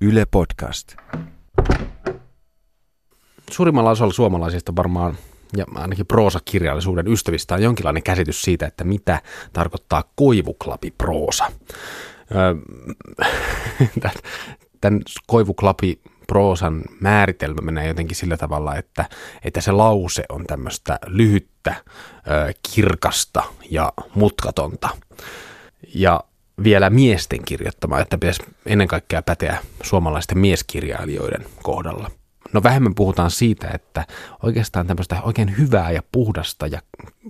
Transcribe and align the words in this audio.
Yle 0.00 0.26
Podcast. 0.30 0.96
Suurimmalla 3.50 3.90
osalla 3.90 4.12
suomalaisista 4.12 4.76
varmaan, 4.76 5.16
ja 5.56 5.64
ainakin 5.74 6.06
proosakirjallisuuden 6.06 7.08
ystävistä 7.08 7.54
on 7.54 7.62
jonkinlainen 7.62 8.02
käsitys 8.02 8.42
siitä, 8.42 8.66
että 8.66 8.84
mitä 8.84 9.22
tarkoittaa 9.52 10.04
koivuklapi 10.16 10.94
proosa. 10.98 11.52
Tämän 14.80 15.02
koivuklapi 15.26 16.00
proosan 16.26 16.82
määritelmä 17.00 17.60
menee 17.62 17.88
jotenkin 17.88 18.16
sillä 18.16 18.36
tavalla, 18.36 18.76
että, 18.76 19.04
että 19.44 19.60
se 19.60 19.72
lause 19.72 20.24
on 20.28 20.44
tämmöistä 20.46 20.98
lyhyttä, 21.06 21.74
kirkasta 22.74 23.42
ja 23.70 23.92
mutkatonta. 24.14 24.88
Ja 25.94 26.20
vielä 26.62 26.90
miesten 26.90 27.44
kirjoittamaa, 27.44 28.00
että 28.00 28.18
pitäisi 28.18 28.42
ennen 28.66 28.88
kaikkea 28.88 29.22
päteä 29.22 29.58
suomalaisten 29.82 30.38
mieskirjailijoiden 30.38 31.46
kohdalla. 31.62 32.10
No 32.52 32.62
vähemmän 32.62 32.94
puhutaan 32.94 33.30
siitä, 33.30 33.68
että 33.74 34.06
oikeastaan 34.42 34.86
tämmöistä 34.86 35.22
oikein 35.22 35.58
hyvää 35.58 35.90
ja 35.90 36.02
puhdasta 36.12 36.66
ja 36.66 36.82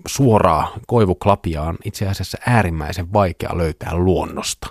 suoraa 0.06 0.72
koivuklapia 0.86 1.62
on 1.62 1.76
itse 1.84 2.08
asiassa 2.08 2.38
äärimmäisen 2.46 3.12
vaikea 3.12 3.58
löytää 3.58 3.96
luonnosta. 3.96 4.68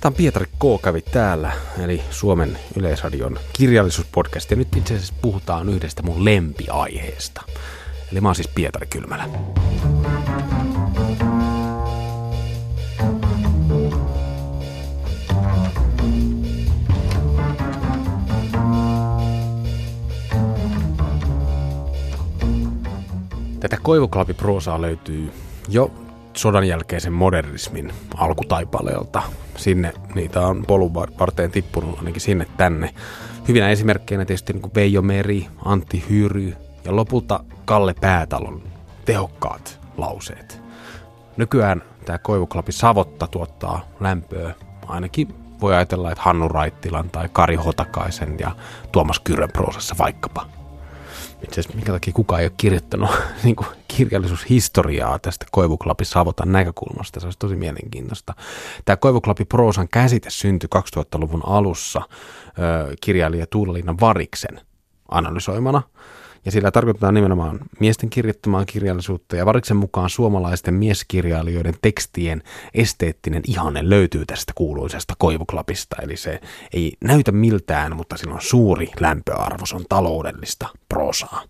Tämä 0.00 0.16
Pietari 0.16 0.46
K. 0.46 0.82
kävi 0.82 1.00
täällä, 1.00 1.52
eli 1.78 2.02
Suomen 2.10 2.58
Yleisradion 2.76 3.38
kirjallisuuspodcast, 3.52 4.50
ja 4.50 4.56
nyt 4.56 4.76
itse 4.76 4.94
asiassa 4.94 5.14
puhutaan 5.22 5.68
yhdestä 5.68 6.02
mun 6.02 6.24
lempiaiheesta. 6.24 7.42
Eli 8.12 8.20
mä 8.20 8.28
oon 8.28 8.34
siis 8.34 8.48
Pietari 8.54 8.86
Kylmälä. 8.86 9.28
Tätä 23.84 23.92
koivuklapiproosaa 23.92 24.80
löytyy 24.80 25.32
jo 25.68 25.90
sodan 26.36 26.68
jälkeisen 26.68 27.12
modernismin 27.12 27.92
alkutaipaleelta. 28.16 29.22
Sinne 29.56 29.92
niitä 30.14 30.40
on 30.40 30.64
polun 30.66 30.94
varteen 30.94 31.50
tippunut 31.50 31.98
ainakin 31.98 32.20
sinne 32.20 32.46
tänne. 32.56 32.94
Hyvinä 33.48 33.70
esimerkkeinä 33.70 34.24
tietysti 34.24 34.52
niin 34.52 34.62
kuin 34.62 34.74
Veijo 34.74 35.02
Meri, 35.02 35.46
Antti 35.64 36.04
Hyry 36.10 36.56
ja 36.84 36.96
lopulta 36.96 37.44
Kalle 37.64 37.94
Päätalon 38.00 38.62
tehokkaat 39.04 39.80
lauseet. 39.96 40.60
Nykyään 41.36 41.82
tämä 42.04 42.18
koivuklapi 42.18 42.72
Savotta 42.72 43.26
tuottaa 43.26 43.88
lämpöä 44.00 44.54
ainakin 44.86 45.34
voi 45.60 45.74
ajatella, 45.74 46.12
että 46.12 46.24
Hannu 46.24 46.48
Raittilan 46.48 47.10
tai 47.10 47.28
Kari 47.32 47.56
Hotakaisen 47.56 48.36
ja 48.38 48.56
Tuomas 48.92 49.20
Kyrön 49.20 49.50
proosassa 49.52 49.94
vaikkapa 49.98 50.46
itse 51.44 51.60
asiassa 51.60 51.76
minkä 51.76 51.92
takia 51.92 52.12
kukaan 52.12 52.40
ei 52.40 52.46
ole 52.46 52.52
kirjoittanut 52.56 53.10
niin 53.44 53.56
kuin 53.56 53.68
kirjallisuushistoriaa 53.88 55.18
tästä 55.18 55.46
Koivuklapi 55.50 56.04
Savotan 56.04 56.52
näkökulmasta. 56.52 57.20
Se 57.20 57.26
olisi 57.26 57.38
tosi 57.38 57.56
mielenkiintoista. 57.56 58.34
Tämä 58.84 58.96
Koivuklapi 58.96 59.44
Proosan 59.44 59.88
käsite 59.88 60.30
syntyi 60.30 60.68
2000-luvun 60.76 61.42
alussa 61.46 62.02
kirjailija 63.00 63.46
Tuula 63.46 63.96
Variksen 64.00 64.60
analysoimana– 65.08 65.82
ja 66.44 66.52
sillä 66.52 66.70
tarkoitetaan 66.70 67.14
nimenomaan 67.14 67.60
miesten 67.80 68.10
kirjoittamaa 68.10 68.64
kirjallisuutta 68.64 69.36
ja 69.36 69.46
variksen 69.46 69.76
mukaan 69.76 70.10
suomalaisten 70.10 70.74
mieskirjailijoiden 70.74 71.74
tekstien 71.82 72.42
esteettinen 72.74 73.42
ihanne 73.48 73.90
löytyy 73.90 74.26
tästä 74.26 74.52
kuuluisesta 74.54 75.14
koivuklapista. 75.18 75.96
Eli 76.02 76.16
se 76.16 76.40
ei 76.72 76.92
näytä 77.04 77.32
miltään, 77.32 77.96
mutta 77.96 78.16
sillä 78.16 78.34
on 78.34 78.42
suuri 78.42 78.88
lämpöarvo, 79.00 79.66
se 79.66 79.76
on 79.76 79.84
taloudellista 79.88 80.68
prosaa. 80.88 81.42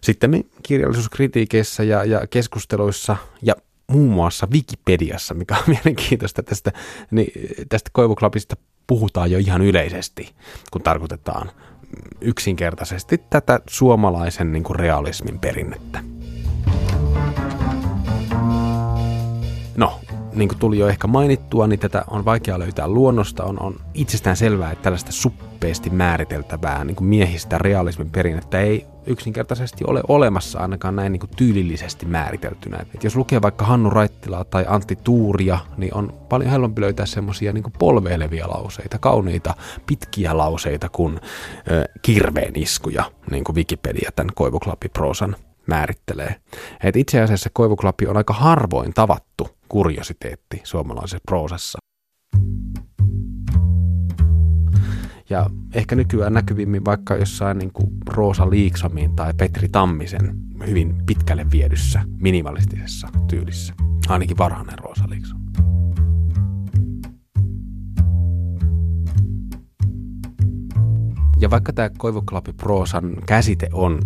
Sitten 0.00 0.44
kirjallisuuskritiikeissä 0.62 1.82
ja, 1.82 2.04
ja 2.04 2.26
keskusteluissa 2.30 3.16
ja 3.42 3.54
muun 3.92 4.10
muassa 4.12 4.48
Wikipediassa, 4.52 5.34
mikä 5.34 5.56
on 5.56 5.64
mielenkiintoista 5.74 6.42
tästä, 6.42 6.72
niin 7.10 7.32
tästä 7.68 7.90
koivuklapista 7.92 8.56
puhutaan 8.86 9.30
jo 9.30 9.38
ihan 9.38 9.62
yleisesti, 9.62 10.34
kun 10.70 10.82
tarkoitetaan 10.82 11.50
yksinkertaisesti 12.20 13.18
tätä 13.30 13.60
suomalaisen 13.68 14.52
niin 14.52 14.64
kuin 14.64 14.76
realismin 14.76 15.38
perinnettä. 15.38 16.00
No, 19.76 20.00
niin 20.34 20.48
kuin 20.48 20.58
tuli 20.58 20.78
jo 20.78 20.88
ehkä 20.88 21.06
mainittua, 21.06 21.66
niin 21.66 21.78
tätä 21.78 22.04
on 22.10 22.24
vaikea 22.24 22.58
löytää 22.58 22.88
luonnosta. 22.88 23.44
On, 23.44 23.62
on 23.62 23.80
itsestään 23.94 24.36
selvää, 24.36 24.72
että 24.72 24.82
tällaista 24.82 25.12
suppeasti 25.12 25.90
määriteltävää 25.90 26.84
niin 26.84 26.96
kuin 26.96 27.08
miehistä 27.08 27.58
realismin 27.58 28.10
perinnettä 28.10 28.60
ei 28.60 28.86
yksinkertaisesti 29.08 29.84
ole 29.86 30.02
olemassa 30.08 30.58
ainakaan 30.58 30.96
näin 30.96 31.12
niin 31.12 31.20
kuin 31.20 31.30
tyylillisesti 31.36 32.06
määriteltynä. 32.06 32.78
Et 32.94 33.04
jos 33.04 33.16
lukee 33.16 33.42
vaikka 33.42 33.64
Hannu 33.64 33.90
Raittilaa 33.90 34.44
tai 34.44 34.64
Antti 34.68 34.96
Tuuria, 34.96 35.58
niin 35.76 35.94
on 35.94 36.12
paljon 36.28 36.50
helpompi 36.50 36.80
löytää 36.80 37.06
semmoisia 37.06 37.52
niin 37.52 37.64
polveilevia 37.78 38.48
lauseita, 38.48 38.98
kauniita, 38.98 39.54
pitkiä 39.86 40.38
lauseita 40.38 40.88
kuin 40.88 41.20
ö, 41.70 41.88
kirveen 42.02 42.52
iskuja, 42.56 43.04
niin 43.30 43.44
kuin 43.44 43.56
Wikipedia 43.56 44.10
tämän 44.16 44.34
Koivuklappi-proosan 44.34 45.36
määrittelee. 45.66 46.34
Et 46.82 46.96
itse 46.96 47.20
asiassa 47.20 47.50
Koivuklappi 47.52 48.06
on 48.06 48.16
aika 48.16 48.32
harvoin 48.32 48.94
tavattu 48.94 49.48
kuriositeetti 49.68 50.60
suomalaisessa 50.64 51.18
proosassa. 51.26 51.78
Ja 55.30 55.50
ehkä 55.74 55.94
nykyään 55.94 56.32
näkyvimmin 56.32 56.84
vaikka 56.84 57.16
jossain 57.16 57.58
niin 57.58 57.72
kuin 57.72 57.90
Roosa 58.06 58.50
Liiksamin 58.50 59.16
tai 59.16 59.34
Petri 59.36 59.68
Tammisen 59.68 60.36
hyvin 60.66 60.94
pitkälle 61.06 61.46
viedyssä 61.50 62.02
minimalistisessa 62.20 63.08
tyylissä. 63.30 63.74
Ainakin 64.08 64.38
varhainen 64.38 64.78
Roosa 64.78 65.04
Liiksam. 65.08 65.38
Ja 71.40 71.50
vaikka 71.50 71.72
tämä 71.72 71.90
Koivuklapi 71.98 72.52
Proosan 72.52 73.16
käsite 73.26 73.68
on 73.72 73.98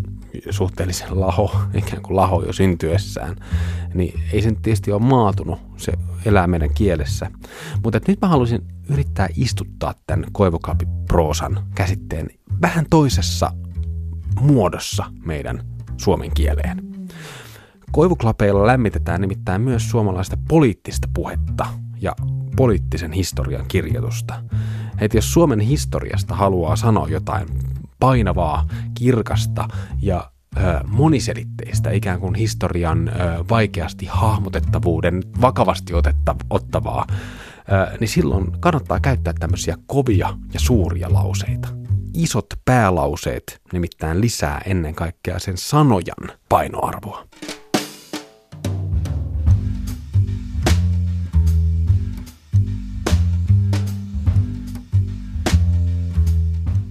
suhteellisen 0.51 1.21
laho, 1.21 1.57
ikään 1.75 2.03
kuin 2.03 2.17
laho 2.17 2.43
jo 2.43 2.53
syntyessään, 2.53 3.37
niin 3.95 4.21
ei 4.33 4.43
sen 4.43 4.57
tietysti 4.57 4.93
ole 4.93 5.03
maatunut, 5.03 5.59
se 5.77 5.93
elää 6.25 6.47
meidän 6.47 6.75
kielessä. 6.75 7.31
Mutta 7.85 8.01
nyt 8.09 8.21
mä 8.23 8.29
haluaisin 8.29 8.63
yrittää 8.89 9.29
istuttaa 9.37 9.95
tämän 10.07 10.25
koivukapiproosan 10.33 11.67
käsitteen 11.75 12.31
vähän 12.63 12.87
toisessa 12.91 13.53
muodossa 14.41 15.05
meidän 15.25 15.65
suomen 15.97 16.31
kieleen. 16.35 16.93
Koivuklapeilla 17.93 18.67
lämmitetään 18.67 19.21
nimittäin 19.21 19.61
myös 19.61 19.91
suomalaista 19.91 20.37
poliittista 20.49 21.09
puhetta 21.15 21.67
ja 22.01 22.17
poliittisen 22.57 23.13
historian 23.13 23.65
kirjoitusta. 23.69 24.43
Että 25.01 25.17
jos 25.17 25.33
Suomen 25.33 25.61
historiasta 25.61 26.35
haluaa 26.35 26.77
sanoa 26.77 27.09
jotain 27.09 27.49
painavaa, 28.01 28.67
kirkasta 28.95 29.69
ja 30.01 30.32
moniselitteistä, 30.87 31.91
ikään 31.91 32.21
kuin 32.21 32.35
historian 32.35 33.13
vaikeasti 33.51 34.07
hahmotettavuuden 34.07 35.23
vakavasti 35.41 35.95
otetta, 35.95 36.37
ottavaa, 36.51 37.07
niin 38.01 38.09
silloin 38.09 38.61
kannattaa 38.61 39.01
käyttää 39.01 39.33
tämmöisiä 39.33 39.77
kovia 39.87 40.39
ja 40.55 40.61
suuria 40.61 41.13
lauseita. 41.13 41.69
Isot 42.15 42.47
päälauseet 42.65 43.61
nimittäin 43.73 44.21
lisää 44.21 44.61
ennen 44.67 44.95
kaikkea 44.95 45.39
sen 45.39 45.57
sanojan 45.57 46.39
painoarvoa. 46.49 47.27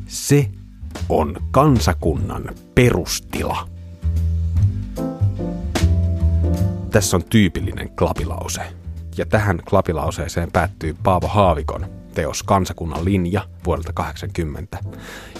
Se 0.07 0.51
on 1.11 1.35
kansakunnan 1.51 2.43
perustila. 2.75 3.67
Tässä 6.91 7.17
on 7.17 7.23
tyypillinen 7.23 7.89
klapilause. 7.89 8.61
Ja 9.17 9.25
tähän 9.25 9.59
klapilauseeseen 9.69 10.51
päättyy 10.51 10.95
Paavo 11.03 11.27
Haavikon 11.27 11.85
teos 12.13 12.43
Kansakunnan 12.43 13.05
linja 13.05 13.41
vuodelta 13.65 13.93
80. 13.93 14.77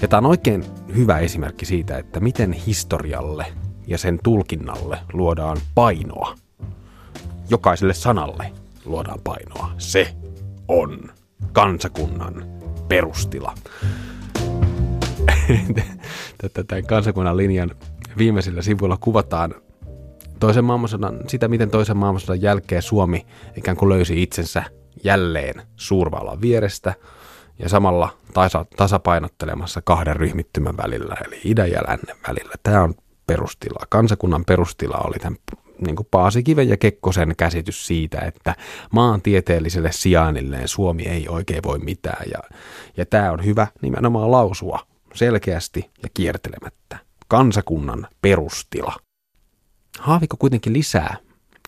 Ja 0.01 0.07
tämä 0.07 0.17
on 0.17 0.25
oikein 0.25 0.65
hyvä 0.95 1.19
esimerkki 1.19 1.65
siitä, 1.65 1.97
että 1.97 2.19
miten 2.19 2.53
historialle 2.53 3.45
ja 3.87 3.97
sen 3.97 4.19
tulkinnalle 4.23 4.97
luodaan 5.13 5.57
painoa. 5.75 6.35
Jokaiselle 7.49 7.93
sanalle 7.93 8.51
luodaan 8.85 9.19
painoa. 9.23 9.71
Se 9.77 10.15
on 10.67 10.99
kansakunnan 11.51 12.45
perustila. 12.87 13.53
Tämän 16.67 16.85
kansakunnan 16.85 17.37
linjan 17.37 17.71
viimeisillä 18.17 18.61
sivuilla 18.61 18.97
kuvataan 18.97 19.55
toisen 20.39 20.65
maailmansodan, 20.65 21.19
sitä, 21.27 21.47
miten 21.47 21.69
toisen 21.69 21.97
maailmansodan 21.97 22.41
jälkeen 22.41 22.81
Suomi 22.81 23.25
ikään 23.57 23.77
kuin 23.77 23.89
löysi 23.89 24.23
itsensä 24.23 24.63
jälleen 25.03 25.61
suurvallan 25.75 26.41
vierestä 26.41 26.93
ja 27.59 27.69
samalla 27.69 28.09
tasa, 28.33 28.65
tasapainottelemassa 28.77 29.81
kahden 29.81 30.15
ryhmittymän 30.15 30.77
välillä, 30.77 31.15
eli 31.27 31.41
idän 31.43 31.71
ja 31.71 31.81
lännen 31.87 32.15
välillä. 32.27 32.53
Tämä 32.63 32.83
on 32.83 32.93
perustila. 33.27 33.85
Kansakunnan 33.89 34.45
perustila 34.45 34.97
oli 34.97 35.19
tämän 35.19 35.37
niin 35.85 35.95
kuin 35.95 36.07
Paasikiven 36.11 36.69
ja 36.69 36.77
Kekkosen 36.77 37.33
käsitys 37.37 37.87
siitä, 37.87 38.19
että 38.19 38.55
maantieteelliselle 38.91 39.91
sijainnilleen 39.91 40.67
Suomi 40.67 41.03
ei 41.03 41.27
oikein 41.29 41.63
voi 41.63 41.79
mitään. 41.79 42.25
Ja, 42.31 42.39
ja 42.97 43.05
tämä 43.05 43.31
on 43.31 43.45
hyvä 43.45 43.67
nimenomaan 43.81 44.31
lausua 44.31 44.79
selkeästi 45.13 45.89
ja 46.03 46.09
kiertelemättä. 46.13 46.97
Kansakunnan 47.27 48.07
perustila. 48.21 48.95
Haavikko 49.99 50.37
kuitenkin 50.39 50.73
lisää 50.73 51.15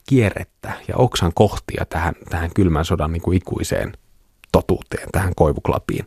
kierrettä 0.10 0.74
ja 0.88 0.95
oksan 0.98 1.31
kohtia 1.36 1.86
tähän, 1.90 2.16
tähän 2.30 2.54
kylmän 2.54 2.86
sodan 2.86 3.12
niin 3.12 3.22
kuin 3.22 3.38
ikuiseen 3.38 3.94
totuuteen, 4.51 5.10
tähän 5.12 5.34
koivuklapiin. 5.36 6.06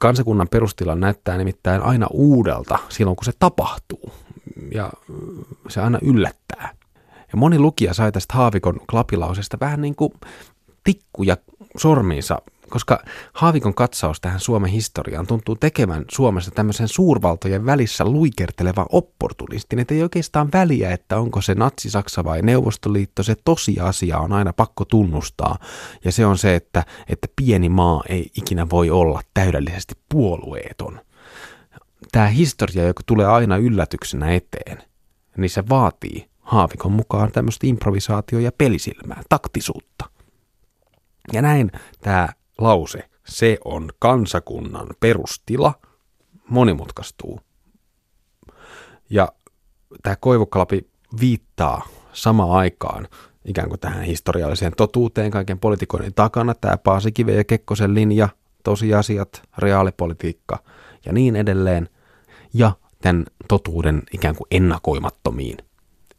Kansakunnan 0.00 0.48
perustila 0.48 0.94
näyttää 0.94 1.38
nimittäin 1.38 1.82
aina 1.82 2.06
uudelta 2.10 2.78
silloin, 2.88 3.16
kun 3.16 3.24
se 3.24 3.32
tapahtuu. 3.38 4.12
Ja 4.72 4.92
se 5.68 5.80
aina 5.80 5.98
yllättää. 6.02 6.74
Ja 7.32 7.36
moni 7.36 7.58
lukija 7.58 7.94
sai 7.94 8.12
tästä 8.12 8.34
Haavikon 8.34 8.80
klapilausesta 8.90 9.56
vähän 9.60 9.80
niin 9.80 9.94
kuin 9.94 10.12
tikkuja 10.84 11.36
sormiinsa 11.76 12.38
koska 12.70 13.02
Haavikon 13.32 13.74
katsaus 13.74 14.20
tähän 14.20 14.40
Suomen 14.40 14.70
historiaan 14.70 15.26
tuntuu 15.26 15.56
tekevän 15.56 16.04
Suomessa 16.10 16.50
tämmöisen 16.50 16.88
suurvaltojen 16.88 17.66
välissä 17.66 18.04
luikerteleva 18.04 18.86
opportunistin, 18.92 19.78
että 19.78 19.94
ei 19.94 20.02
oikeastaan 20.02 20.48
väliä, 20.52 20.90
että 20.90 21.18
onko 21.18 21.40
se 21.40 21.54
Natsi-Saksa 21.54 22.24
vai 22.24 22.42
Neuvostoliitto, 22.42 23.22
se 23.22 23.36
tosiasia 23.44 24.18
on 24.18 24.32
aina 24.32 24.52
pakko 24.52 24.84
tunnustaa, 24.84 25.58
ja 26.04 26.12
se 26.12 26.26
on 26.26 26.38
se, 26.38 26.54
että, 26.54 26.84
että 27.08 27.28
pieni 27.36 27.68
maa 27.68 28.02
ei 28.08 28.30
ikinä 28.36 28.70
voi 28.70 28.90
olla 28.90 29.20
täydellisesti 29.34 29.94
puolueeton. 30.08 31.00
Tämä 32.12 32.26
historia, 32.26 32.86
joka 32.86 33.02
tulee 33.06 33.26
aina 33.26 33.56
yllätyksenä 33.56 34.30
eteen, 34.30 34.78
niin 35.36 35.50
se 35.50 35.68
vaatii 35.68 36.30
Haavikon 36.40 36.92
mukaan 36.92 37.32
tämmöistä 37.32 37.66
improvisaatio- 37.66 38.38
ja 38.38 38.52
pelisilmää, 38.52 39.22
taktisuutta. 39.28 40.19
Ja 41.32 41.42
näin 41.42 41.70
tämä 42.00 42.28
lause, 42.58 43.08
se 43.26 43.58
on 43.64 43.90
kansakunnan 43.98 44.86
perustila, 45.00 45.74
monimutkaistuu. 46.48 47.40
Ja 49.10 49.28
tämä 50.02 50.16
koivuklapi 50.16 50.90
viittaa 51.20 51.88
samaan 52.12 52.50
aikaan 52.50 53.08
ikään 53.44 53.68
kuin 53.68 53.80
tähän 53.80 54.02
historialliseen 54.02 54.72
totuuteen 54.76 55.30
kaiken 55.30 55.58
politikoinnin 55.58 56.14
takana, 56.14 56.54
tämä 56.54 56.78
Paasikiven 56.78 57.36
ja 57.36 57.44
Kekkosen 57.44 57.94
linja, 57.94 58.28
tosiasiat, 58.64 59.42
reaalipolitiikka 59.58 60.58
ja 61.06 61.12
niin 61.12 61.36
edelleen, 61.36 61.88
ja 62.54 62.72
tämän 63.02 63.24
totuuden 63.48 64.02
ikään 64.12 64.36
kuin 64.36 64.46
ennakoimattomiin 64.50 65.56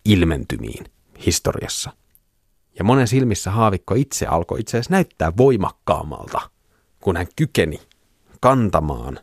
ilmentymiin 0.05 0.85
historiassa. 1.25 2.00
Ja 2.77 2.83
monen 2.83 3.07
silmissä 3.07 3.51
Haavikko 3.51 3.95
itse 3.95 4.25
alkoi 4.25 4.59
itse 4.59 4.77
asiassa 4.77 4.93
näyttää 4.93 5.31
voimakkaammalta, 5.37 6.41
kun 6.99 7.17
hän 7.17 7.27
kykeni 7.35 7.81
kantamaan 8.39 9.19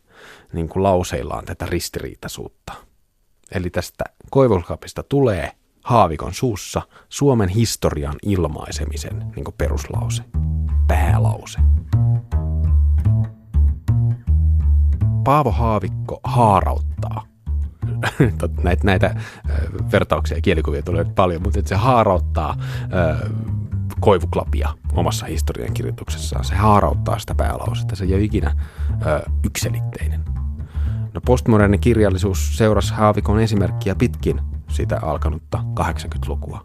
niin 0.53 0.69
kuin 0.69 0.83
lauseillaan 0.83 1.45
tätä 1.45 1.67
ristiriitaisuutta. 1.67 2.73
Eli 3.55 3.71
tästä 3.71 4.05
koivulkapista 4.31 5.03
tulee 5.03 5.53
Haavikon 5.85 6.35
suussa 6.35 6.83
Suomen 7.09 7.49
historian 7.49 8.17
ilmaisemisen 8.23 9.33
niin 9.37 9.45
kuin 9.45 9.55
peruslause, 9.59 10.25
päälause. 10.87 11.59
Paavo 15.25 15.51
Haavikko 15.51 16.21
haarauttaa 16.25 17.27
näitä, 18.62 18.85
näitä 18.85 19.15
vertauksia 19.93 20.37
ja 20.37 20.43
kielikuvia 20.43 20.83
tulee 20.83 21.05
paljon, 21.05 21.43
mutta 21.43 21.59
että 21.59 21.69
se 21.69 21.75
haarauttaa 21.75 22.56
koivuklapia 24.00 24.69
omassa 24.93 25.27
historian 25.27 25.75
kirjoituksessaan. 25.75 26.45
Se 26.45 26.55
haarauttaa 26.55 27.19
sitä 27.19 27.35
päälausetta. 27.35 27.97
Se 27.97 28.05
ei 28.05 28.15
ole 28.15 28.23
ikinä 28.23 28.56
ö, 29.06 29.23
ykselitteinen. 29.45 30.25
No 31.15 31.21
postmoderni 31.27 31.79
kirjallisuus 31.79 32.56
seurasi 32.56 32.95
Haavikon 32.95 33.41
esimerkkiä 33.41 33.95
pitkin 33.95 34.41
sitä 34.69 35.01
alkanutta 35.03 35.65
80-lukua. 35.81 36.62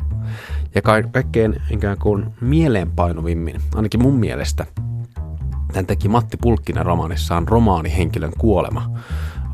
Ja 0.76 0.82
kaikkein 1.12 1.62
ikään 1.70 1.98
kuin 1.98 2.34
mieleenpainuvimmin, 2.42 3.62
ainakin 3.76 4.02
mun 4.02 4.16
mielestä, 4.16 4.66
tämän 5.74 5.86
teki 5.86 6.08
Matti 6.08 6.38
Pulkkinen 6.38 6.86
romaanissaan 6.86 7.48
Romaanihenkilön 7.48 8.34
kuolema, 8.38 9.00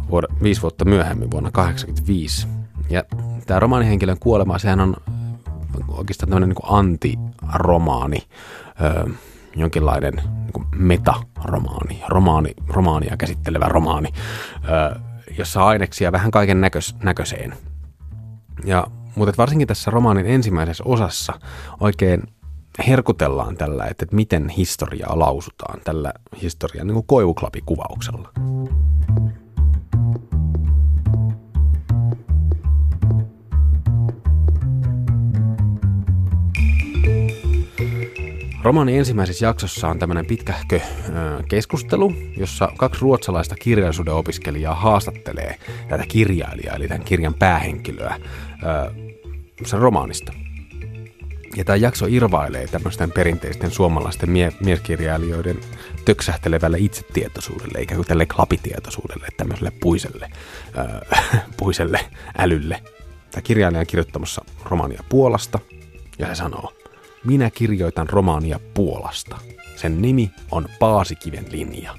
vuod- 0.09 0.43
viisi 0.43 0.61
vuotta 0.61 0.85
myöhemmin 0.85 1.31
vuonna 1.31 1.51
1985. 1.51 2.47
Ja 2.89 3.03
tämä 3.45 3.59
romaanihenkilön 3.59 4.19
kuolema, 4.19 4.59
sehän 4.59 4.79
on 4.79 4.95
oikeastaan 5.87 6.29
tämmöinen 6.29 6.49
niin 6.49 6.71
antiromaani, 6.71 8.17
öö, 8.81 9.05
jonkinlainen 9.55 10.13
niin 10.15 10.67
metaromaani, 10.75 12.03
romaani, 12.07 12.53
romaania 12.67 13.17
käsittelevä 13.17 13.65
romaani, 13.65 14.09
öö, 14.69 14.99
jossa 15.37 15.61
on 15.61 15.67
aineksia 15.67 16.11
vähän 16.11 16.31
kaiken 16.31 16.61
näkös, 16.61 16.95
näköiseen. 17.03 17.53
Ja, 18.65 18.87
mutta 19.15 19.33
varsinkin 19.37 19.67
tässä 19.67 19.91
romaanin 19.91 20.25
ensimmäisessä 20.25 20.83
osassa 20.87 21.33
oikein 21.79 22.23
herkutellaan 22.87 23.57
tällä, 23.57 23.85
että, 23.85 24.05
että 24.05 24.15
miten 24.15 24.49
historiaa 24.49 25.19
lausutaan 25.19 25.81
tällä 25.83 26.13
historian 26.41 26.87
niin 26.87 27.03
koivuklapikuvauksella. 27.05 28.29
Romaanin 38.69 38.97
ensimmäisessä 38.97 39.45
jaksossa 39.45 39.87
on 39.87 39.99
tämmöinen 39.99 40.25
pitkähkö 40.25 40.79
keskustelu, 41.47 42.13
jossa 42.37 42.71
kaksi 42.77 43.01
ruotsalaista 43.01 43.55
kirjallisuuden 43.55 44.13
opiskelijaa 44.13 44.75
haastattelee 44.75 45.55
tätä 45.87 46.03
kirjailijaa, 46.07 46.75
eli 46.75 46.87
tämän 46.87 47.05
kirjan 47.05 47.33
päähenkilöä, 47.33 48.19
sen 49.65 49.79
romaanista. 49.79 50.33
Ja 51.55 51.65
tämä 51.65 51.75
jakso 51.75 52.05
irvailee 52.09 52.67
tämmöisten 52.67 53.11
perinteisten 53.11 53.71
suomalaisten 53.71 54.29
mie- 54.29 54.53
mieskirjailijoiden 54.59 55.59
töksähtelevälle 56.05 56.77
itsetietoisuudelle, 56.79 57.79
eikä 57.79 57.95
kuin 57.95 58.07
tälle 58.07 58.25
klapitietoisuudelle, 58.25 59.27
tämmöiselle 59.37 59.71
puiselle, 59.79 60.31
äh, 60.77 61.43
puiselle 61.59 61.99
älylle. 62.37 62.83
Tämä 63.31 63.41
kirjailija 63.41 63.79
on 63.79 63.87
kirjoittamassa 63.87 64.45
romaania 64.65 65.03
Puolasta, 65.09 65.59
ja 66.19 66.27
se 66.27 66.35
sanoo, 66.35 66.78
minä 67.25 67.49
kirjoitan 67.49 68.09
romaania 68.09 68.59
Puolasta. 68.73 69.37
Sen 69.75 70.01
nimi 70.01 70.31
on 70.51 70.67
Paasikiven 70.79 71.45
linja. 71.51 71.95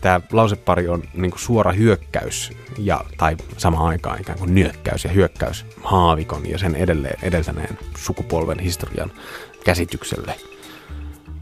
Tämä 0.00 0.20
lausepari 0.32 0.88
on 0.88 1.02
niin 1.14 1.30
kuin 1.30 1.40
suora 1.40 1.72
hyökkäys, 1.72 2.52
ja, 2.78 3.00
tai 3.18 3.36
samaan 3.56 3.86
aikaan 3.86 4.20
ikään 4.20 4.38
kuin 4.38 4.54
nyökkäys 4.54 5.04
ja 5.04 5.10
hyökkäys 5.10 5.66
Haavikon 5.82 6.50
ja 6.50 6.58
sen 6.58 6.74
edelleen 6.74 7.18
edeltäneen 7.22 7.78
sukupolven 7.96 8.58
historian 8.58 9.12
käsitykselle. 9.64 10.34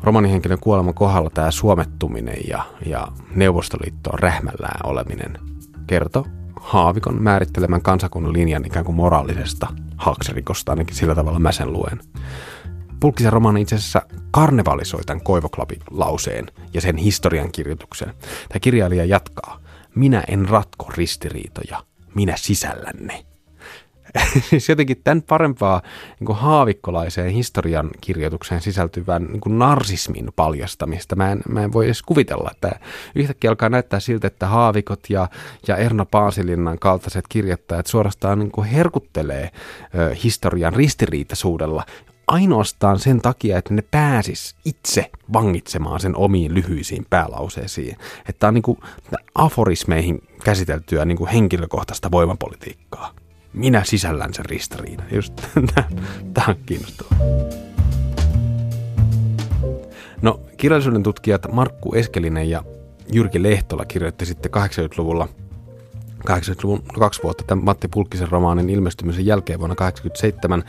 Romanihenkilön 0.03 0.59
kuoleman 0.61 0.95
kohdalla 0.95 1.31
tämä 1.31 1.51
suomettuminen 1.51 2.39
ja, 2.49 2.65
ja 2.87 3.09
Neuvostoliittoon 3.35 4.19
rähmällään 4.19 4.81
oleminen 4.85 5.39
kertoo 5.87 6.27
Haavikon 6.61 7.23
määrittelemän 7.23 7.83
kansakunnan 7.83 8.33
linjan 8.33 8.65
ikään 8.67 8.85
kuin 8.85 8.97
moraalisesta 8.97 9.67
haaksirikosta, 9.97 10.73
ainakin 10.73 10.97
sillä 10.97 11.15
tavalla 11.15 11.39
mä 11.39 11.53
sen 11.53 11.73
luen. 11.73 12.01
Pulkkisen 13.01 13.33
romaani 13.33 13.61
itse 13.61 13.75
asiassa 13.75 14.03
karnevalisoi 14.31 15.05
tämän 15.05 15.25
Koivoklabi-lauseen 15.25 16.47
ja 16.75 16.81
sen 16.81 16.97
historian 16.97 17.53
kirjoituksen. 17.53 18.15
Tämä 18.49 18.61
kirjailija 18.61 19.05
jatkaa. 19.05 19.61
Minä 19.95 20.25
en 20.29 20.49
ratko 20.49 20.87
ristiriitoja, 20.97 21.83
minä 22.15 22.37
sisällänne. 22.37 23.25
siis 24.51 24.69
jotenkin 24.69 25.01
tämän 25.05 25.23
parempaa 25.23 25.83
niin 26.21 26.37
haavikkolaiseen 26.37 27.31
historian 27.31 27.91
kirjoitukseen 28.01 28.61
sisältyvän 28.61 29.25
niin 29.25 29.59
narsismin 29.59 30.29
paljastamista. 30.37 31.17
Mä 31.17 31.33
en, 31.33 31.41
mä 31.49 31.65
en 31.65 31.73
voi 31.73 31.85
edes 31.85 32.03
kuvitella, 32.03 32.51
että 32.51 32.81
yhtäkkiä 33.15 33.51
alkaa 33.51 33.69
näyttää 33.69 34.01
siltä, 34.01 34.27
että 34.27 34.47
haavikot 34.47 35.01
ja, 35.11 35.29
ja 35.69 35.77
Erno 35.77 36.07
Paasilinnan 36.07 36.79
kaltaiset 36.79 37.25
kirjoittajat 37.29 37.87
suorastaan 37.87 38.39
niin 38.39 38.65
herkuttelee 38.65 39.51
ö, 39.95 40.15
historian 40.25 40.73
ristiriitaisuudella 40.73 41.85
ainoastaan 42.29 42.99
sen 42.99 43.21
takia, 43.21 43.59
että 43.59 43.75
ne 43.75 43.83
pääsis 43.83 44.57
itse 44.65 45.11
vangitsemaan 45.33 46.01
sen 46.01 46.17
omiin 46.17 46.55
lyhyisiin 46.55 47.07
päälauseisiin. 47.11 47.97
Että 48.19 48.39
tämä 48.39 48.49
on 48.49 48.55
niin 48.55 48.63
kuin 48.63 48.79
aforismeihin 49.35 50.23
käsiteltyä 50.45 51.05
niin 51.05 51.19
kuin 51.19 51.31
henkilökohtaista 51.31 52.11
voimapolitiikkaa. 52.11 53.15
Minä 53.53 53.85
sisällän 53.85 54.35
sen 54.35 54.45
ristiriidan. 54.45 55.07
Just 55.13 55.35
tämä 56.35 56.47
on 56.49 56.57
kiinnostavaa. 56.67 57.19
No, 60.23 60.41
kirjallisuuden 60.57 61.03
tutkijat 61.03 61.53
Markku 61.53 61.95
Eskelinen 61.95 62.51
ja 62.51 62.63
Jyrki 63.13 63.43
Lehtola 63.43 63.85
kirjoitti 63.85 64.27
sitten 64.27 64.51
80-luvulla 64.55 65.29
80-luvun 66.31 66.83
kaksi 66.83 67.23
vuotta 67.23 67.45
tämän 67.47 67.65
Matti 67.65 67.89
Pulkkisen 67.89 68.29
romaanin 68.29 68.71
ilmestymisen 68.71 69.27
jälkeen 69.27 69.59
vuonna 69.59 69.75
1987 69.75 70.65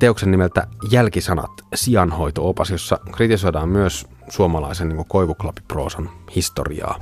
teoksen 0.00 0.30
nimeltä 0.30 0.66
Jälkisanat, 0.90 1.50
sijanhoito-opas, 1.74 2.70
jossa 2.70 2.98
kritisoidaan 3.12 3.68
myös 3.68 4.06
suomalaisen 4.28 4.88
niin 4.88 5.04
koivuklapiproosan 5.08 6.10
historiaa. 6.36 7.00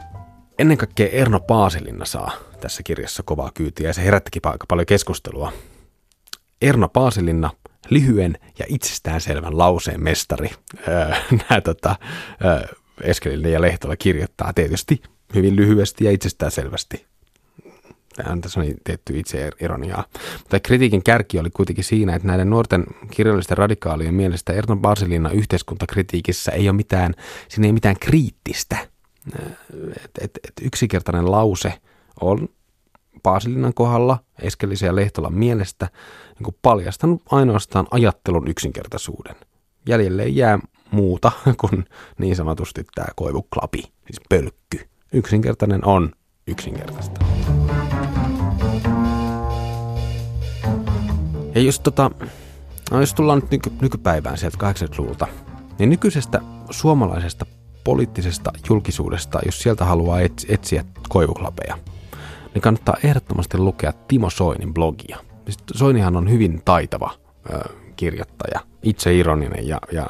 Ennen 0.59 0.79
kaikkea 0.79 1.09
Erno 1.09 1.41
Paasilinna 1.41 2.05
saa 2.05 2.31
tässä 2.61 2.83
kirjassa 2.83 3.23
kovaa 3.23 3.51
kyytiä 3.55 3.89
ja 3.89 3.93
se 3.93 4.05
herättikin 4.05 4.43
aika 4.45 4.67
paljon 4.69 4.87
keskustelua. 4.87 5.53
Erno 6.63 6.89
Paasilinna, 6.89 7.51
lyhyen 7.91 8.39
ja 8.59 8.65
itsestäänselvän 8.69 9.59
lauseen 9.59 10.03
mestari. 10.03 10.51
Öö, 10.89 11.11
Nämä 11.49 11.61
tota, 11.61 11.97
öö, 12.45 12.63
Eskelinen 13.03 13.53
ja 13.53 13.61
Lehtola 13.61 13.97
kirjoittaa 13.97 14.53
tietysti 14.53 15.03
hyvin 15.35 15.57
lyhyesti 15.57 16.05
ja 16.05 16.11
itsestäänselvästi 16.11 17.07
Tähän 18.23 18.41
tässä 18.41 18.61
on 18.61 18.67
tietty 18.85 19.19
itse 19.19 19.51
ironiaa. 19.61 20.05
Mutta 20.39 20.61
kritiikin 20.61 21.03
kärki 21.03 21.39
oli 21.39 21.51
kuitenkin 21.51 21.85
siinä, 21.85 22.15
että 22.15 22.29
näiden 22.29 22.51
nuorten 22.51 22.87
kirjallisten 23.11 23.59
radikaalien 23.59 24.15
mielestä 24.15 24.53
Erno 24.53 24.77
Barcelina 24.77 25.31
yhteiskuntakritiikissä 25.31 26.53
ei 26.53 26.69
ole 26.69 26.77
mitään, 26.77 27.15
siinä 27.49 27.67
ei 27.67 27.73
mitään 27.73 27.97
kriittistä. 28.01 28.79
Et, 29.97 30.11
et, 30.21 30.31
et 30.49 30.53
yksinkertainen 30.63 31.31
lause 31.31 31.73
on 32.21 32.49
Paasilinan 33.23 33.75
kohdalla 33.75 34.19
Eskelisen 34.43 34.87
ja 34.87 34.97
Lehtolan 34.97 35.35
mielestä 35.35 35.89
niin 36.39 36.57
paljastanut 36.63 37.23
ainoastaan 37.31 37.87
ajattelun 37.91 38.49
yksinkertaisuuden. 38.49 39.37
Jäljelle 39.89 40.23
ei 40.23 40.37
jää 40.37 40.59
muuta 40.91 41.33
kuin 41.61 41.85
niin 42.19 42.37
sanotusti 42.37 42.85
tämä 42.95 43.09
koivuklapi, 43.17 43.79
siis 43.79 44.21
pölkky. 44.29 44.89
Yksinkertainen 45.13 45.85
on 45.85 46.13
yksinkertaista. 46.47 47.25
Ja 51.59 51.65
jos, 51.65 51.81
tota, 51.81 52.11
no 52.91 53.01
jos 53.01 53.15
tullaan 53.15 53.39
nyt 53.39 53.51
nyky, 53.51 53.71
nykypäivään 53.81 54.39
sieltä 54.39 54.57
80-luvulta, 54.57 55.27
niin 55.79 55.91
nykyisestä 55.91 56.41
suomalaisesta 56.71 57.47
poliittisesta 57.85 58.53
julkisuudesta, 58.69 59.39
jos 59.47 59.59
sieltä 59.59 59.85
haluaa 59.85 60.21
etsiä 60.49 60.85
koivuklapeja, 61.09 61.79
niin 62.55 62.63
kannattaa 62.63 62.97
ehdottomasti 63.05 63.59
lukea 63.59 63.93
Timo 63.93 64.31
Soinin 64.31 64.75
blogia. 64.75 65.19
Siis 65.45 65.59
Soinihan 65.75 66.17
on 66.17 66.31
hyvin 66.31 66.63
taitava 66.65 67.11
ö, 67.51 67.59
kirjoittaja, 67.97 68.61
ironinen 69.19 69.69
ja, 69.69 69.79
ja, 69.93 70.07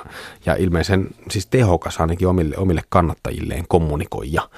ja 0.47 0.55
ilmeisen 0.55 1.09
siis 1.31 1.47
tehokas 1.47 2.01
ainakin 2.01 2.29
omille, 2.29 2.57
omille 2.57 2.83
kannattajilleen 2.89 3.65
kommunikoija. 3.69 4.49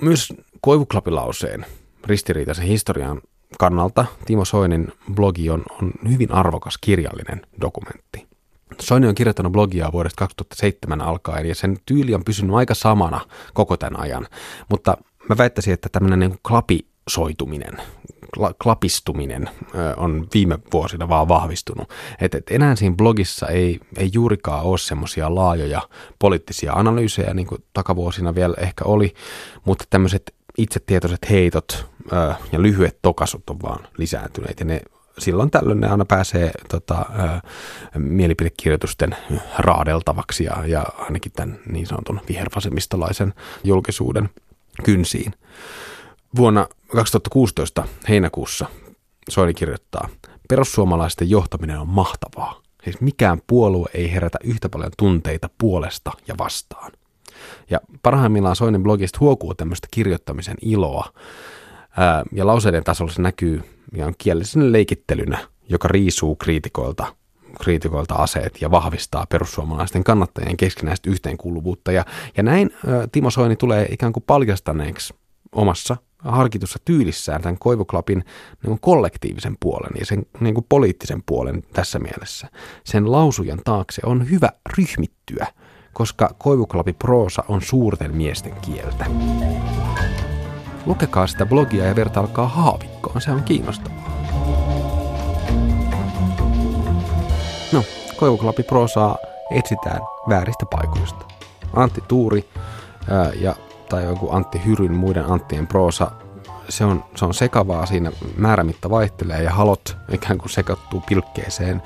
Myös 0.00 0.32
koivuklapilauseen 0.60 1.66
ristiriitaisen 2.04 2.66
historian 2.66 3.20
kannalta 3.58 4.04
Timo 4.24 4.44
Soinin 4.44 4.92
blogi 5.14 5.50
on, 5.50 5.62
on 5.82 5.92
hyvin 6.10 6.32
arvokas 6.32 6.78
kirjallinen 6.80 7.46
dokumentti. 7.60 8.26
Soini 8.80 9.06
on 9.06 9.14
kirjoittanut 9.14 9.52
blogia 9.52 9.92
vuodesta 9.92 10.18
2007 10.18 11.00
alkaen 11.00 11.46
ja 11.46 11.54
sen 11.54 11.76
tyyli 11.86 12.14
on 12.14 12.24
pysynyt 12.24 12.56
aika 12.56 12.74
samana 12.74 13.20
koko 13.54 13.76
tämän 13.76 14.00
ajan. 14.00 14.26
Mutta 14.68 14.96
mä 15.28 15.36
väittäisin, 15.38 15.74
että 15.74 15.88
tämmöinen 15.88 16.18
niin 16.18 16.38
klapisoituminen, 16.48 17.76
kla, 18.34 18.54
klapistuminen 18.62 19.50
on 19.96 20.26
viime 20.34 20.58
vuosina 20.72 21.08
vaan 21.08 21.28
vahvistunut. 21.28 21.90
Että 22.20 22.38
et 22.38 22.50
enää 22.50 22.76
siinä 22.76 22.96
blogissa 22.96 23.46
ei, 23.46 23.80
ei 23.96 24.10
juurikaan 24.12 24.64
ole 24.64 24.78
semmoisia 24.78 25.34
laajoja 25.34 25.82
poliittisia 26.18 26.72
analyysejä, 26.72 27.34
niin 27.34 27.46
kuin 27.46 27.64
takavuosina 27.72 28.34
vielä 28.34 28.54
ehkä 28.58 28.84
oli, 28.84 29.14
mutta 29.64 29.84
tämmöiset 29.90 30.34
itsetietoiset 30.58 31.30
heitot 31.30 31.93
ö, 32.12 32.34
ja 32.52 32.62
lyhyet 32.62 32.98
tokasut 33.02 33.50
on 33.50 33.62
vaan 33.62 33.88
lisääntyneet 33.98 34.60
ja 34.60 34.66
ne 34.66 34.80
silloin 35.18 35.50
tällöin 35.50 35.80
ne 35.80 35.88
aina 35.88 36.04
pääsee 36.04 36.50
tota, 36.68 37.06
ö, 37.18 37.48
mielipidekirjoitusten 37.98 39.16
raadeltavaksi 39.58 40.44
ja, 40.44 40.66
ja 40.66 40.84
ainakin 40.98 41.32
tämän 41.32 41.58
niin 41.66 41.86
sanotun 41.86 42.20
vihervasemmistolaisen 42.28 43.34
julkisuuden 43.64 44.30
kynsiin. 44.82 45.32
Vuonna 46.36 46.68
2016 46.92 47.84
heinäkuussa 48.08 48.66
Soini 49.28 49.54
kirjoittaa, 49.54 50.08
perussuomalaisten 50.48 51.30
johtaminen 51.30 51.80
on 51.80 51.88
mahtavaa. 51.88 52.60
Siis 52.84 53.00
mikään 53.00 53.40
puolue 53.46 53.88
ei 53.94 54.12
herätä 54.12 54.38
yhtä 54.44 54.68
paljon 54.68 54.92
tunteita 54.98 55.50
puolesta 55.58 56.12
ja 56.28 56.34
vastaan. 56.38 56.92
Ja 57.70 57.80
parhaimmillaan 58.02 58.56
Soinin 58.56 58.82
blogista 58.82 59.18
huokuu 59.20 59.54
tämmöistä 59.54 59.88
kirjoittamisen 59.90 60.56
iloa. 60.60 61.12
Ää, 61.96 62.22
ja 62.32 62.46
lauseiden 62.46 62.84
tasolla 62.84 63.12
se 63.12 63.22
näkyy 63.22 63.62
ihan 63.94 64.14
kielisenä 64.18 64.72
leikittelynä, 64.72 65.38
joka 65.68 65.88
riisuu 65.88 66.36
kriitikoilta, 66.36 67.14
kriitikoilta 67.62 68.14
aseet 68.14 68.60
ja 68.60 68.70
vahvistaa 68.70 69.26
perussuomalaisten 69.28 70.04
kannattajien 70.04 70.56
keskinäistä 70.56 71.10
yhteenkuuluvuutta. 71.10 71.92
Ja, 71.92 72.04
ja 72.36 72.42
näin 72.42 72.70
ää, 72.86 73.06
Timo 73.12 73.30
Soini 73.30 73.56
tulee 73.56 73.86
ikään 73.90 74.12
kuin 74.12 74.24
paljastaneeksi 74.26 75.14
omassa 75.52 75.96
harkitussa 76.18 76.78
tyylissään 76.84 77.42
tämän 77.42 77.58
Koivuklapin 77.58 78.24
niin 78.66 78.80
kollektiivisen 78.80 79.56
puolen 79.60 79.92
ja 79.98 80.06
sen 80.06 80.26
niin 80.40 80.54
kuin 80.54 80.66
poliittisen 80.68 81.22
puolen 81.26 81.62
tässä 81.72 81.98
mielessä. 81.98 82.48
Sen 82.84 83.12
lausujan 83.12 83.60
taakse 83.64 84.02
on 84.04 84.30
hyvä 84.30 84.48
ryhmittyä– 84.76 85.46
koska 85.94 86.30
koivuklapi 86.38 86.92
proosa 86.92 87.44
on 87.48 87.62
suurten 87.62 88.16
miesten 88.16 88.52
kieltä. 88.60 89.06
Lukekaa 90.86 91.26
sitä 91.26 91.46
blogia 91.46 91.84
ja 91.84 91.96
vertailkaa 91.96 92.48
haavikkoon, 92.48 93.20
se 93.20 93.30
on 93.30 93.42
kiinnostavaa. 93.42 94.04
No, 97.72 97.84
koivuklapi 98.16 98.62
proosaa 98.62 99.16
etsitään 99.50 100.00
vääristä 100.28 100.66
paikoista. 100.70 101.24
Antti 101.76 102.00
Tuuri 102.08 102.50
ää, 103.10 103.30
ja, 103.40 103.54
tai 103.88 104.04
joku 104.04 104.28
Antti 104.32 104.64
Hyryn 104.66 104.94
muiden 104.94 105.30
Anttien 105.30 105.66
proosa 105.66 106.10
se 106.68 106.84
on, 106.84 107.04
se 107.14 107.24
on 107.24 107.34
sekavaa, 107.34 107.86
siinä 107.86 108.12
määrämitta 108.36 108.90
vaihtelee 108.90 109.42
ja 109.42 109.50
halot 109.50 109.96
ikään 110.12 110.38
kuin 110.38 110.50
sekoittuu 110.50 111.02
pilkkeeseen. 111.08 111.82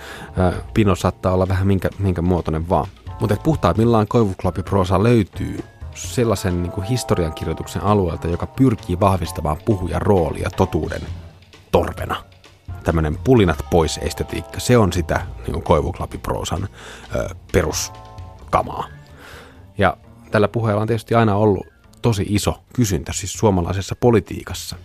Pino 0.74 0.94
saattaa 0.94 1.32
olla 1.32 1.48
vähän 1.48 1.66
minkä, 1.66 1.88
minkä 1.98 2.22
muotoinen 2.22 2.68
vaan. 2.68 2.86
Mutta 3.20 3.36
puhtaimmillaan 3.42 4.06
Koivuklapi-proosa 4.08 5.02
löytyy 5.02 5.64
sellaisen 5.98 6.62
niin 6.62 6.72
kuin 6.72 6.86
historiankirjoituksen 6.86 7.82
alueelta, 7.82 8.28
joka 8.28 8.46
pyrkii 8.46 9.00
vahvistamaan 9.00 9.58
puhujan 9.64 10.02
roolia 10.02 10.50
totuuden 10.56 11.02
torvena. 11.72 12.24
Tämmöinen 12.84 13.18
pulinat 13.24 13.58
pois 13.70 13.98
estetiikka, 14.02 14.60
se 14.60 14.78
on 14.78 14.92
sitä 14.92 15.26
niin 15.46 15.62
Koivuklapi-proosan 15.62 16.68
ö, 17.14 17.34
peruskamaa. 17.52 18.88
Ja 19.78 19.96
tällä 20.30 20.48
puheella 20.48 20.80
on 20.82 20.88
tietysti 20.88 21.14
aina 21.14 21.36
ollut 21.36 21.66
tosi 22.02 22.26
iso 22.28 22.62
kysyntä 22.74 23.12
siis 23.12 23.32
suomalaisessa 23.32 23.96
politiikassa. 24.00 24.76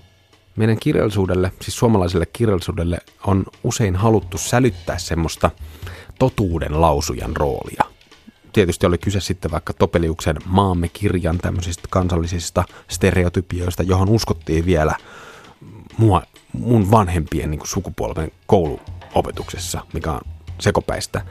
Meidän 0.55 0.79
kirjallisuudelle, 0.79 1.51
siis 1.61 1.77
suomalaiselle 1.77 2.25
kirjallisuudelle, 2.25 2.97
on 3.27 3.45
usein 3.63 3.95
haluttu 3.95 4.37
sälyttää 4.37 4.97
semmoista 4.97 5.51
totuuden 6.19 6.81
lausujan 6.81 7.35
roolia 7.35 7.92
tietysti 8.53 8.85
oli 8.85 8.97
kyse 8.97 9.19
sitten 9.19 9.51
vaikka 9.51 9.73
Topeliuksen 9.73 10.37
Maamme 10.45 10.87
kirjan 10.87 11.37
tämmöisistä 11.37 11.87
kansallisista 11.89 12.63
stereotypioista, 12.87 13.83
johon 13.83 14.09
uskottiin 14.09 14.65
vielä 14.65 14.95
mua, 15.97 16.21
mun 16.53 16.91
vanhempien 16.91 17.51
niin 17.51 17.61
sukupolven 17.63 18.31
kouluopetuksessa, 18.47 19.85
mikä 19.93 20.11
on 20.11 20.21
sekopäistä. 20.59 21.21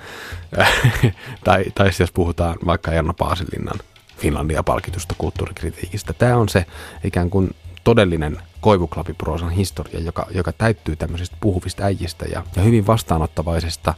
tai, 1.44 1.64
tai 1.74 1.90
jos 2.00 2.12
puhutaan 2.12 2.56
vaikka 2.66 2.92
Erno 2.92 3.14
Paasilinnan 3.14 3.78
Finlandia-palkitusta 4.18 5.14
kulttuurikritiikistä. 5.18 6.12
Tämä 6.12 6.36
on 6.36 6.48
se 6.48 6.66
ikään 7.04 7.30
kuin 7.30 7.50
todellinen 7.84 8.38
koivuklapiproosan 8.62 9.50
historia, 9.50 10.00
joka, 10.00 10.26
joka 10.30 10.52
täyttyy 10.52 10.96
tämmöisistä 10.96 11.36
puhuvista 11.40 11.84
äijistä 11.84 12.24
ja, 12.24 12.42
ja 12.56 12.62
hyvin 12.62 12.86
vastaanottavaisesta 12.86 13.94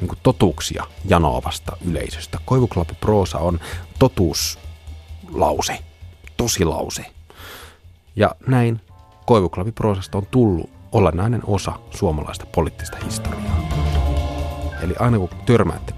niin 0.00 0.08
kuin 0.08 0.18
totuuksia 0.22 0.84
janoavasta 1.04 1.76
yleisöstä. 1.84 2.38
Koivuklappi 2.44 2.94
proosa 3.00 3.38
on 3.38 3.60
totuuslause, 3.98 5.78
tosilause. 6.36 7.06
Ja 8.16 8.34
näin 8.46 8.80
Koivuklappi 9.26 9.72
proosasta 9.72 10.18
on 10.18 10.26
tullut 10.26 10.70
olennainen 10.92 11.42
osa 11.46 11.72
suomalaista 11.90 12.46
poliittista 12.46 12.96
historiaa. 13.04 13.68
Eli 14.82 14.94
aina 14.98 15.18
kun 15.18 15.28
törmäätte 15.46 15.94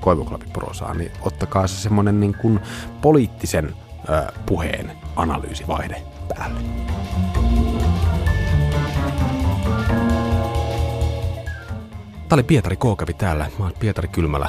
proosaan, 0.53 0.99
niin 0.99 1.13
ottakaa 1.21 1.67
se 1.67 1.77
semmoinen 1.77 2.21
niin 2.21 2.35
kuin 2.35 2.61
poliittisen 3.03 3.75
ö, 4.09 4.33
puheen 4.47 4.93
analyysivaihde 5.17 6.03
päälle. 6.29 6.61
Tämä 12.29 12.37
oli 12.37 12.43
Pietari 12.43 12.77
Kookavi 12.77 13.15
täällä. 13.15 13.47
Mä 13.59 13.65
oon 13.65 13.75
Pietari 13.81 14.09
Kylmälä. 14.09 14.49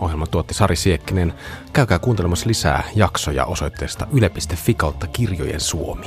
Ohjelma 0.00 0.26
tuotti 0.26 0.54
Sari 0.54 0.76
Siekkinen. 0.76 1.34
Käykää 1.72 1.98
kuuntelemassa 1.98 2.48
lisää 2.48 2.84
jaksoja 2.94 3.44
osoitteesta 3.44 4.06
yle.fi 4.12 4.74
kautta 4.74 5.06
kirjojen 5.06 5.60
Suomi. 5.60 6.06